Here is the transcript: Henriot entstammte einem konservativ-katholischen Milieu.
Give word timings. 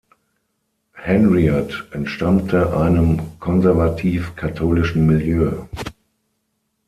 Henriot 0.95 1.87
entstammte 1.91 2.75
einem 2.75 3.39
konservativ-katholischen 3.39 5.05
Milieu. 5.05 5.57